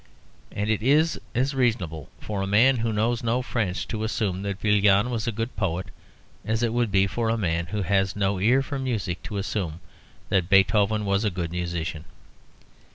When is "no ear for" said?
8.15-8.79